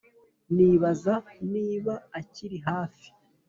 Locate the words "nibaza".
0.55-1.15